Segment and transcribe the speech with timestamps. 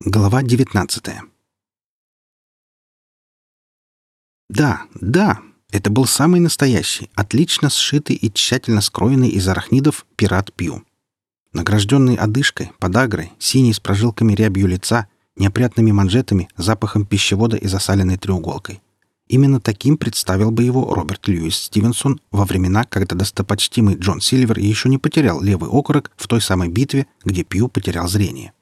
[0.00, 1.04] Глава 19
[4.50, 10.84] Да, да, это был самый настоящий, отлично сшитый и тщательно скроенный из арахнидов пират Пью.
[11.52, 18.82] Награжденный одышкой, подагрой, синий с прожилками рябью лица, неопрятными манжетами, запахом пищевода и засаленной треуголкой.
[19.28, 24.90] Именно таким представил бы его Роберт Льюис Стивенсон во времена, когда достопочтимый Джон Сильвер еще
[24.90, 28.52] не потерял левый окорок в той самой битве, где Пью потерял зрение.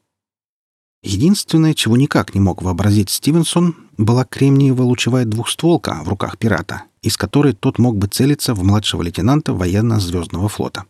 [1.02, 7.16] Единственное, чего никак не мог вообразить Стивенсон, была кремниевая лучевая двухстволка в руках пирата, из
[7.16, 10.84] которой тот мог бы целиться в младшего лейтенанта военно-звездного флота.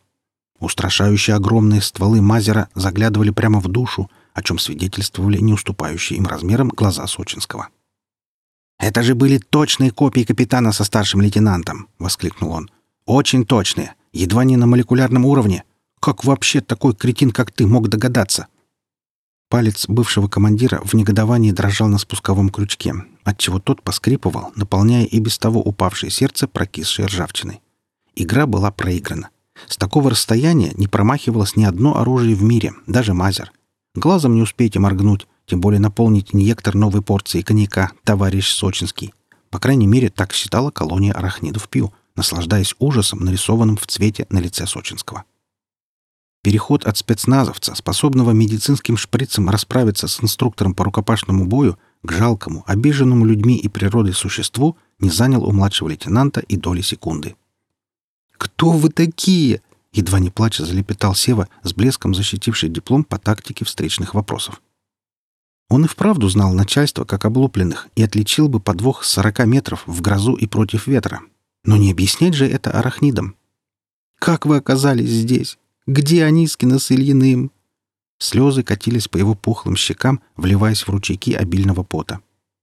[0.60, 6.68] Устрашающие огромные стволы Мазера заглядывали прямо в душу, о чем свидетельствовали не уступающие им размером
[6.68, 7.68] глаза Сочинского.
[8.78, 12.70] «Это же были точные копии капитана со старшим лейтенантом!»— воскликнул он.
[13.06, 13.94] «Очень точные!
[14.12, 15.64] Едва не на молекулярном уровне!
[16.00, 18.46] Как вообще такой кретин, как ты, мог догадаться?»
[19.52, 25.36] Палец бывшего командира в негодовании дрожал на спусковом крючке, отчего тот поскрипывал, наполняя и без
[25.36, 27.60] того упавшее сердце прокисшей ржавчиной.
[28.16, 29.28] Игра была проиграна.
[29.68, 33.52] С такого расстояния не промахивалось ни одно оружие в мире, даже мазер.
[33.94, 39.12] Глазом не успейте моргнуть, тем более наполнить инъектор новой порции коньяка, товарищ Сочинский.
[39.50, 44.66] По крайней мере, так считала колония арахнидов Пью, наслаждаясь ужасом, нарисованным в цвете на лице
[44.66, 45.24] Сочинского.
[46.42, 53.24] Переход от спецназовца, способного медицинским шприцем расправиться с инструктором по рукопашному бою, к жалкому, обиженному
[53.24, 57.36] людьми и природой существу, не занял у младшего лейтенанта и доли секунды.
[58.36, 64.14] «Кто вы такие?»— едва не плача залепетал Сева, с блеском защитивший диплом по тактике встречных
[64.14, 64.60] вопросов.
[65.68, 70.02] Он и вправду знал начальство как облупленных и отличил бы подвох с сорока метров в
[70.02, 71.20] грозу и против ветра.
[71.64, 73.36] Но не объяснять же это арахнидам.
[74.18, 75.56] «Как вы оказались здесь?
[75.86, 77.50] Где Анискина с Ильиным?»
[78.18, 82.20] Слезы катились по его пухлым щекам, вливаясь в ручейки обильного пота.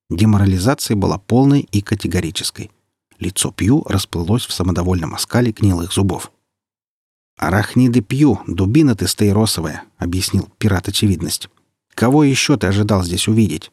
[0.09, 2.71] Деморализация была полной и категорической.
[3.19, 6.31] Лицо Пью расплылось в самодовольном оскале гнилых зубов.
[7.37, 11.49] «Арахниды Пью, дубина ты стаиросовая»,— объяснил пират очевидность.
[11.93, 13.71] «Кого еще ты ожидал здесь увидеть?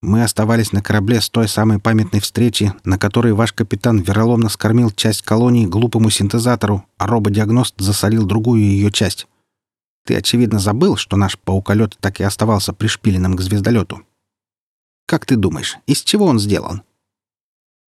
[0.00, 4.92] Мы оставались на корабле с той самой памятной встречи, на которой ваш капитан вероломно скормил
[4.92, 9.26] часть колонии глупому синтезатору, а рободиагност засолил другую ее часть.
[10.06, 14.02] Ты, очевидно, забыл, что наш пауколет так и оставался пришпиленным к звездолету.
[15.06, 16.82] Как ты думаешь, из чего он сделан?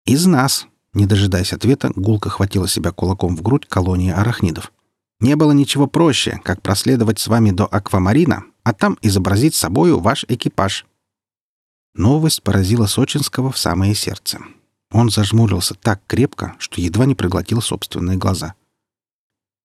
[0.04, 0.66] Из нас.
[0.94, 4.72] Не дожидаясь ответа, гулко хватила себя кулаком в грудь колонии арахнидов.
[5.20, 10.24] Не было ничего проще, как проследовать с вами до Аквамарина, а там изобразить собою ваш
[10.28, 10.86] экипаж.
[11.96, 14.38] Новость поразила Сочинского в самое сердце.
[14.90, 18.54] Он зажмурился так крепко, что едва не проглотил собственные глаза.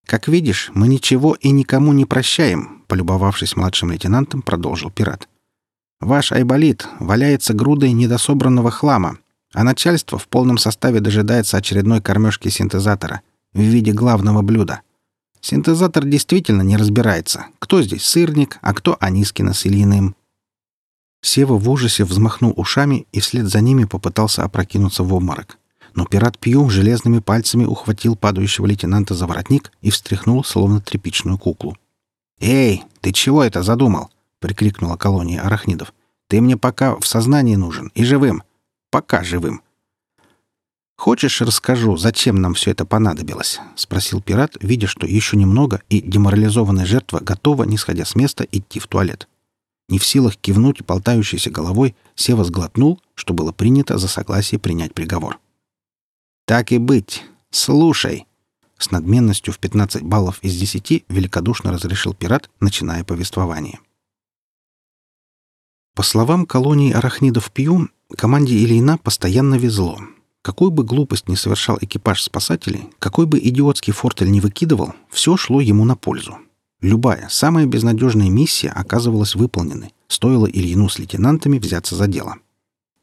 [0.06, 5.28] «Как видишь, мы ничего и никому не прощаем»,— полюбовавшись младшим лейтенантом, продолжил пират.
[6.00, 9.18] «Ваш айболит валяется грудой недособранного хлама,
[9.54, 13.22] а начальство в полном составе дожидается очередной кормежки синтезатора
[13.54, 14.82] в виде главного блюда.
[15.42, 20.16] Синтезатор действительно не разбирается, кто здесь сырник, а кто Анискина с Ильиным.
[21.22, 25.58] Сева в ужасе взмахнул ушами и вслед за ними попытался опрокинуться в обморок.
[25.94, 31.78] Но пират Пью железными пальцами ухватил падающего лейтенанта за воротник и встряхнул, словно тряпичную куклу.
[32.40, 34.10] «Эй, ты чего это задумал?»—
[34.40, 35.94] прикрикнула колония арахнидов.
[36.28, 38.42] «Ты мне пока в сознании нужен и живым.
[38.90, 39.62] Пока живым».
[40.98, 46.86] «Хочешь, расскажу, зачем нам все это понадобилось?»— спросил пират, видя, что еще немного, и деморализованная
[46.86, 49.28] жертва готова, не сходя с места, идти в туалет.
[49.92, 55.38] Не в силах кивнуть болтающейся головой, Сева сглотнул, что было принято за согласие принять приговор.
[56.46, 57.26] «Так и быть.
[57.50, 58.26] Слушай!»
[58.78, 63.80] С надменностью в 15 баллов из 10 великодушно разрешил пират, начиная повествование.
[65.94, 70.00] По словам колонии арахнидов Пью, команде Ильина постоянно везло.
[70.42, 75.60] Какой бы глупость ни совершал экипаж спасателей, какой бы идиотский фортель не выкидывал, все шло
[75.60, 76.38] ему на пользу.
[76.82, 82.38] Любая, самая безнадежная миссия оказывалась выполненной, стоило Ильину с лейтенантами взяться за дело.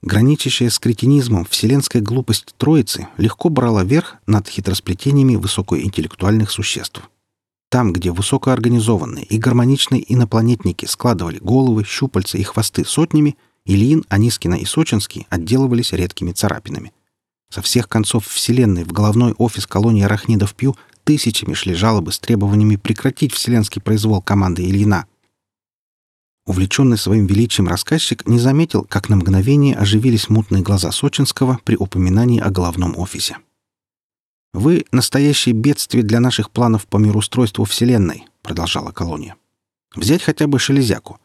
[0.02, 7.02] Граничащая с кретинизмом вселенская глупость троицы легко брала верх над хитросплетениями высокоинтеллектуальных существ.
[7.68, 14.64] Там, где высокоорганизованные и гармоничные инопланетники складывали головы, щупальца и хвосты сотнями, Ильин, Анискина и
[14.64, 16.92] Сочинский отделывались редкими царапинами.
[17.50, 20.76] Со всех концов Вселенной в головной офис колонии арахнидов Пью
[21.08, 25.06] тысячами шли жалобы с требованиями прекратить вселенский произвол команды Ильина.
[26.44, 32.40] Увлеченный своим величием рассказчик не заметил, как на мгновение оживились мутные глаза Сочинского при упоминании
[32.40, 33.38] о главном офисе.
[34.52, 39.36] «Вы— настоящее бедствие для наших планов по мироустройству Вселенной»,— продолжала колония.
[39.94, 41.18] «Взять хотя бы Шелезяку.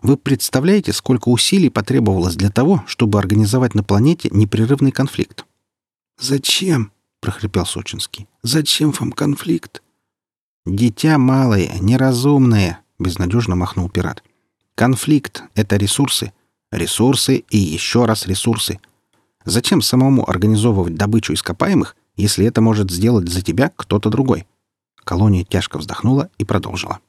[0.00, 5.44] Вы представляете, сколько усилий потребовалось для того, чтобы организовать на планете непрерывный конфликт?
[6.18, 6.90] «Зачем?»—
[7.26, 8.28] прохрипел Сочинский.
[8.44, 9.82] «Зачем вам конфликт?»
[10.64, 14.22] «Дитя малое, неразумное»,— безнадежно махнул пират.
[14.76, 16.32] «Конфликт— это ресурсы.
[16.70, 18.78] Ресурсы и еще раз ресурсы.
[19.44, 24.46] Зачем самому организовывать добычу ископаемых, если это может сделать за тебя кто-то другой?»
[25.02, 27.00] Колония тяжко вздохнула и продолжила.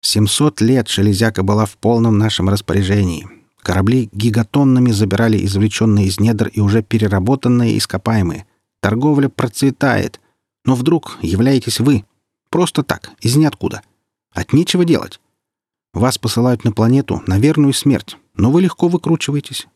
[0.00, 3.28] Семьсот лет железяка была в полном нашем распоряжении.
[3.62, 8.46] Корабли гигатоннами забирали извлеченные из недр и уже переработанные ископаемые.
[8.80, 10.20] Торговля процветает.
[10.64, 12.04] Но вдруг являетесь вы.
[12.50, 13.82] Просто так, из ниоткуда.
[14.32, 15.20] От нечего делать.
[15.92, 19.68] Вас посылают на планету на верную смерть, но вы легко выкручиваетесь.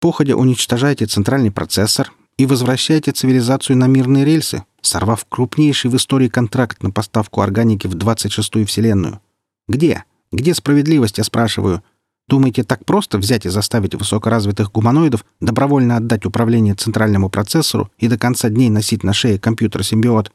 [0.00, 6.82] Походя уничтожаете центральный процессор и возвращаете цивилизацию на мирные рельсы, сорвав крупнейший в истории контракт
[6.82, 9.20] на поставку органики в 26-ю Вселенную.
[9.68, 10.04] Где?
[10.32, 11.82] Где справедливость, я спрашиваю?
[12.28, 18.18] Думаете, так просто взять и заставить высокоразвитых гуманоидов добровольно отдать управление центральному процессору и до
[18.18, 20.32] конца дней носить на шее компьютер-симбиот?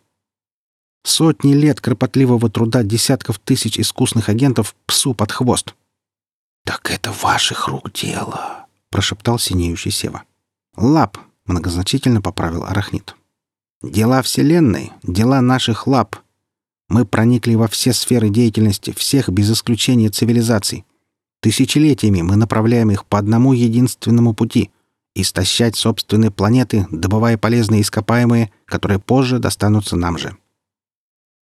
[1.03, 5.75] Сотни лет кропотливого труда десятков тысяч искусных агентов псу под хвост.
[6.63, 10.23] «Так это ваших рук дело»,— прошептал синеющий Сева.
[10.77, 13.15] «Лап»,— многозначительно поправил Арахнит.
[13.83, 16.15] Дела Вселенной, дела наших лап.
[16.88, 20.85] Мы проникли во все сферы деятельности всех без исключения цивилизаций.
[21.41, 24.71] Тысячелетиями мы направляем их по одному единственному пути—
[25.15, 30.38] истощать собственные планеты, добывая полезные ископаемые, которые позже достанутся нам же.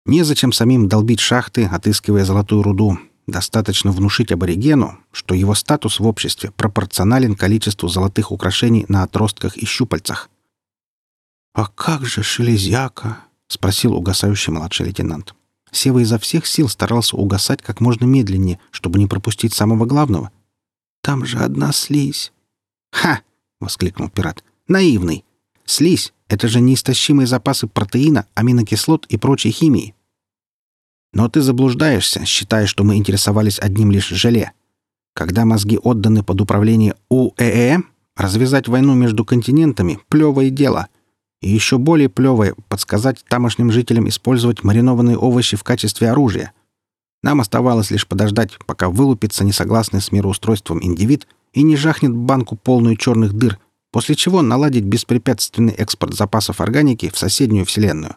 [0.06, 2.98] Незачем самим долбить шахты, отыскивая золотую руду.
[3.28, 9.66] Достаточно внушить аборигену, что его статус в обществе пропорционален количеству золотых украшений на отростках и
[9.66, 10.30] щупальцах—
[11.54, 15.36] «А как же Шелезяка?»— спросил угасающий младший лейтенант.
[15.72, 20.32] Сева изо всех сил старался угасать как можно медленнее, чтобы не пропустить самого главного.
[21.02, 22.32] «Там же одна слизь».
[22.92, 23.22] «Ха!»—
[23.60, 24.44] воскликнул пират.
[24.68, 25.24] «Наивный!
[25.66, 29.94] Слизь— это же неистощимые запасы протеина, аминокислот и прочей химии.
[31.14, 34.54] Но ты заблуждаешься, считая, что мы интересовались одним лишь желе.
[35.14, 37.80] Когда мозги отданы под управление УЭЭ,
[38.16, 40.88] развязать войну между континентами— плевое дело—
[41.42, 46.54] и еще более плевое— подсказать тамошним жителям использовать маринованные овощи в качестве оружия.
[47.24, 52.96] Нам оставалось лишь подождать, пока вылупится несогласный с мироустройством индивид и не жахнет банку полную
[52.96, 53.60] черных дыр,
[53.92, 58.16] после чего наладить беспрепятственный экспорт запасов органики в соседнюю вселенную.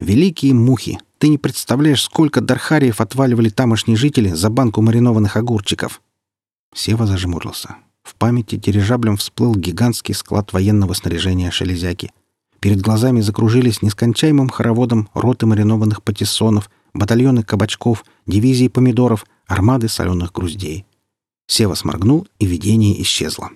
[0.00, 0.98] Великие мухи!
[1.18, 6.00] Ты не представляешь, сколько дархариев отваливали тамошние жители за банку маринованных огурчиков.
[6.72, 7.76] Сева зажмурился.
[8.04, 12.12] В памяти дирижаблем всплыл гигантский склад военного снаряжения шелезяки.
[12.60, 20.84] Перед глазами закружились нескончаемым хороводом роты маринованных патиссонов, батальоны кабачков, дивизии помидоров, армады соленых груздей.
[21.46, 23.50] Сева сморгнул, и видение исчезло.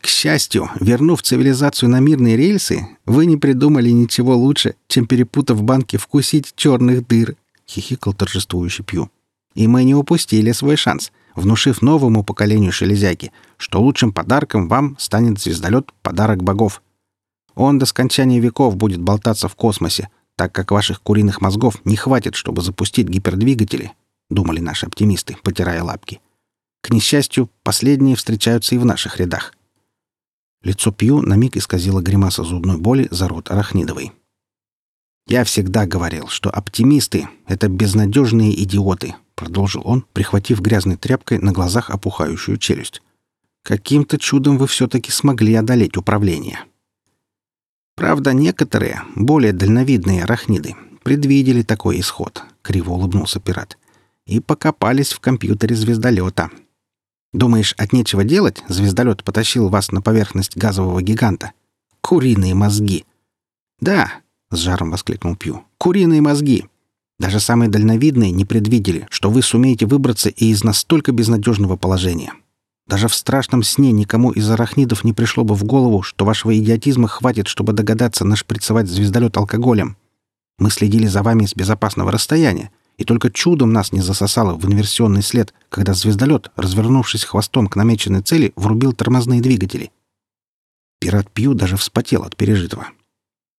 [0.00, 5.96] К счастью, вернув цивилизацию на мирные рельсы, вы не придумали ничего лучше, чем перепутав банки
[5.96, 7.36] вкусить черных дыр,—
[7.68, 9.10] хихикал торжествующий Пью.
[9.54, 15.40] И мы не упустили свой шанс— внушив новому поколению шелезяки, что лучшим подарком вам станет
[15.40, 16.82] звездолет «Подарок богов».
[17.54, 22.34] Он до скончания веков будет болтаться в космосе, так как ваших куриных мозгов не хватит,
[22.34, 23.92] чтобы запустить гипердвигатели,
[24.30, 26.20] думали наши оптимисты, потирая лапки.
[26.82, 29.54] К несчастью, последние встречаются и в наших рядах.
[30.62, 34.12] Лицо Пью на миг исказило гримаса зубной боли за рот арахнидовой.
[35.26, 41.90] «Я всегда говорил, что оптимисты— это безнадежные идиоты»,— продолжил он, прихватив грязной тряпкой на глазах
[41.90, 43.02] опухающую челюсть.
[43.62, 46.60] «Каким-то чудом вы все-таки смогли одолеть управление».
[47.94, 53.78] Правда, некоторые, более дальновидные арахниды, предвидели такой исход,— криво улыбнулся пират,—
[54.26, 56.50] и покопались в компьютере звездолета.
[57.32, 61.52] Думаешь, от нечего делать звездолет потащил вас на поверхность газового гиганта?
[62.00, 63.04] Куриные мозги!
[63.80, 64.12] Да,—
[64.50, 66.66] с жаром воскликнул Пью,— куриные мозги!
[67.22, 72.32] Даже самые дальновидные не предвидели, что вы сумеете выбраться и из настолько безнадежного положения.
[72.88, 77.06] Даже в страшном сне никому из арахнидов не пришло бы в голову, что вашего идиотизма
[77.06, 79.96] хватит, чтобы догадаться нашприцевать звездолет алкоголем.
[80.58, 85.22] Мы следили за вами с безопасного расстояния, и только чудом нас не засосало в инверсионный
[85.22, 89.92] след, когда звездолет, развернувшись хвостом к намеченной цели, врубил тормозные двигатели.
[90.98, 92.88] Пират Пью даже вспотел от пережитого.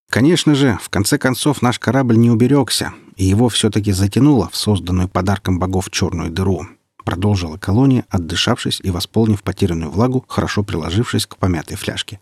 [0.10, 5.08] Конечно же, в конце концов наш корабль не уберегся, и его все-таки затянуло в созданную
[5.10, 6.68] подарком богов черную дыру.
[7.04, 12.20] Продолжила колония, отдышавшись и восполнив потерянную влагу, хорошо приложившись к помятой фляжке.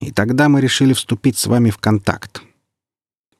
[0.00, 2.42] И тогда мы решили вступить с вами в контакт.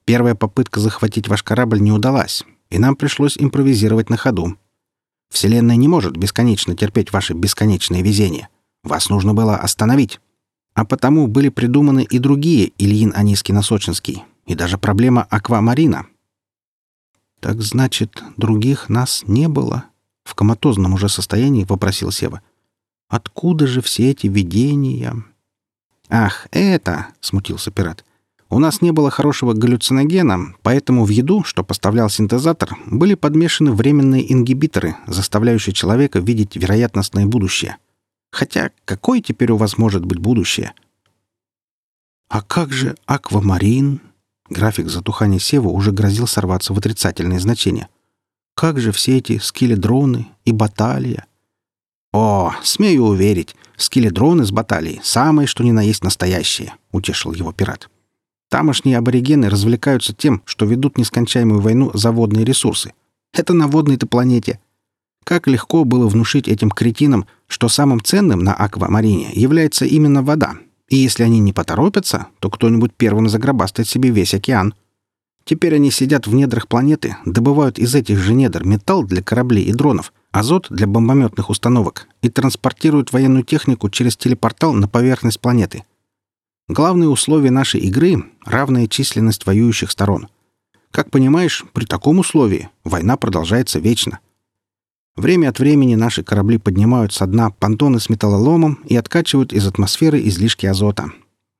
[0.05, 4.57] Первая попытка захватить ваш корабль не удалась, и нам пришлось импровизировать на ходу.
[5.31, 8.49] Вселенная не может бесконечно терпеть ваше бесконечное везение.
[8.85, 10.21] Вас нужно было остановить.
[10.75, 16.07] А потому были придуманы и другие Ильин Анискин-Сочинский, и даже проблема аквамарина.
[17.43, 19.87] «Так значит, других нас не было?»—
[20.25, 22.41] в коматозном уже состоянии вопросил Сева.
[23.09, 25.25] «Откуда же все эти видения?»
[26.09, 28.05] «Ах, это!»— смутился пират.
[28.49, 34.33] «У нас не было хорошего галлюциногена, поэтому в еду, что поставлял синтезатор, были подмешаны временные
[34.33, 37.77] ингибиторы, заставляющие человека видеть вероятностное будущее.
[38.31, 40.75] Хотя какое теперь у вас может быть будущее?
[42.29, 44.01] А как же аквамарин?
[44.53, 47.89] График затухания Сева уже грозил сорваться в отрицательное значение.
[48.55, 51.25] Как же все эти скеледроны и баталия?
[52.13, 57.89] О, смею уверить, скеледроны с баталией— самые, что ни на есть настоящие,— утешил его пират.
[58.51, 62.93] Тамошние аборигены развлекаются тем, что ведут нескончаемую войну за водные ресурсы.
[63.33, 64.61] Это на водной-то планете.
[65.25, 70.57] Как легко было внушить этим кретинам, что самым ценным на аквамарине является именно вода.
[70.93, 74.75] И если они не поторопятся, то кто-нибудь первым загробастает себе весь океан.
[75.47, 79.73] Теперь они сидят в недрах планеты, добывают из этих же недр металл для кораблей и
[79.73, 85.85] дронов, азот для бомбометных установок и транспортируют военную технику через телепортал на поверхность планеты.
[86.69, 90.29] Главное условие нашей игры— равная численность воюющих сторон.
[90.91, 94.19] Как понимаешь, при таком условии война продолжается вечно—
[95.17, 100.27] Время от времени наши корабли поднимают со дна понтоны с металлоломом и откачивают из атмосферы
[100.27, 101.13] излишки азота.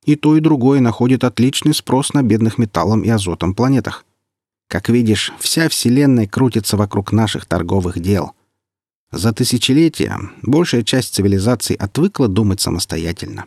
[0.05, 4.05] И то, и другое находит отличный спрос на бедных металлом и азотом планетах.
[4.67, 8.31] Как видишь, вся Вселенная крутится вокруг наших торговых дел.
[9.11, 13.45] За тысячелетия большая часть цивилизаций отвыкла думать самостоятельно.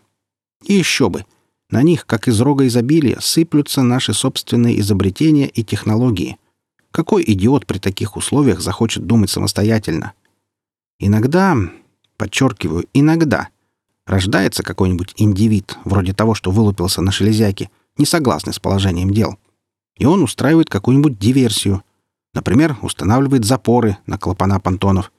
[0.64, 1.24] И еще бы,
[1.68, 6.36] на них, как из рога изобилия, сыплются наши собственные изобретения и технологии—
[6.96, 10.14] какой идиот при таких условиях захочет думать самостоятельно?
[10.98, 11.54] Иногда,
[12.16, 13.48] подчеркиваю, иногда,
[14.06, 19.36] рождается какой-нибудь индивид, вроде того, что вылупился на шелезяке, не согласный с положением дел.
[19.98, 21.82] И он устраивает какую-нибудь диверсию.
[22.32, 25.12] Например, устанавливает запоры на клапана понтонов.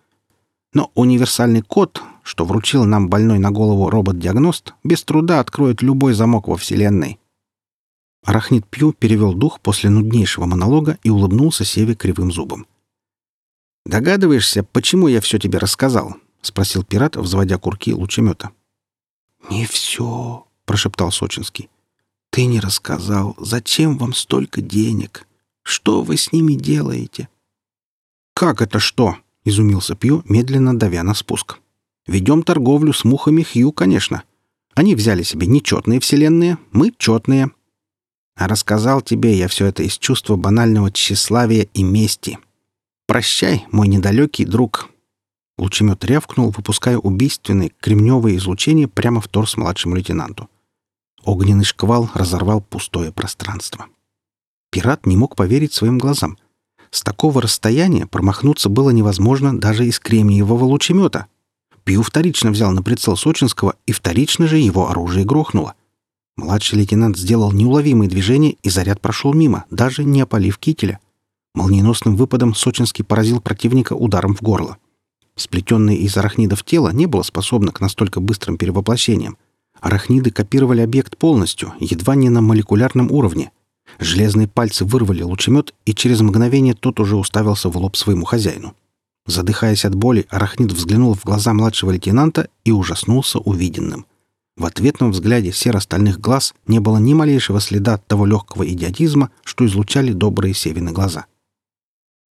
[0.74, 6.48] Но универсальный код, что вручил нам больной на голову робот-диагност, без труда откроет любой замок
[6.48, 7.20] во Вселенной.
[8.28, 12.68] Арахнит Пью перевел дух после нуднейшего монолога и улыбнулся Севе кривым зубом.
[13.86, 18.52] «Догадываешься, почему я все тебе рассказал?»— спросил пират, взводя курки лучемета.
[19.50, 21.70] «Не все»,— прошептал Сочинский.
[22.30, 25.26] «Ты не рассказал, зачем вам столько денег?
[25.64, 27.30] Что вы с ними делаете?»
[28.34, 29.16] «Как это что?»—
[29.46, 31.60] изумился Пью, медленно давя на спуск.
[32.08, 34.24] «Ведем торговлю с мухами Хью, конечно.
[34.76, 37.52] Они взяли себе нечетные вселенные, мы четные,
[38.38, 42.38] а рассказал тебе я все это из чувства банального тщеславия и мести.
[43.08, 44.90] Прощай, мой недалекий друг».
[45.58, 50.50] Лучемет рявкнул, выпуская убийственное кремневое излучение прямо в торс младшему лейтенанту.
[51.24, 53.88] Огненный шквал разорвал пустое пространство.
[54.70, 56.38] Пират не мог поверить своим глазам.
[56.92, 61.26] С такого расстояния промахнуться было невозможно даже из кремниевого лучемета.
[61.84, 65.74] Пью вторично взял на прицел Сочинского, и вторично же его оружие грохнуло—
[66.38, 71.00] Младший лейтенант сделал неуловимые движения, и заряд прошел мимо, даже не опалив кителя.
[71.56, 74.78] Молниеносным выпадом Сочинский поразил противника ударом в горло.
[75.36, 79.38] Сплетенное из арахнидов тело не было способно к настолько быстрым перевоплощениям.
[79.82, 83.52] Арахниды копировали объект полностью, едва не на молекулярном уровне.
[84.00, 88.76] Железные пальцы вырвали лучемет, и через мгновение тот уже уставился в лоб своему хозяину.
[89.26, 94.06] Задыхаясь от боли, арахнид взглянул в глаза младшего лейтенанта и ужаснулся увиденным—
[94.58, 100.12] в ответном взгляде серо-стальных глаз не было ни малейшего следа того легкого идиотизма, что излучали
[100.12, 101.28] добрые Севины глаза.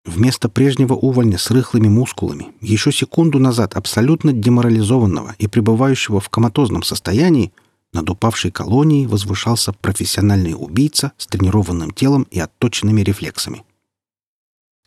[0.05, 6.83] Вместо прежнего увольня с рыхлыми мускулами, еще секунду назад абсолютно деморализованного и пребывающего в коматозном
[6.83, 7.53] состоянии,
[7.93, 13.65] над упавшей колонией возвышался профессиональный убийца с тренированным телом и отточенными рефлексами.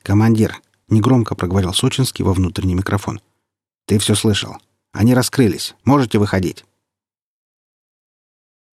[0.04, 3.22] «Командир»,— негромко проговорил Сочинский во внутренний микрофон,—
[3.88, 4.58] «ты все слышал.
[4.92, 5.76] Они раскрылись.
[5.86, 6.66] Можете выходить».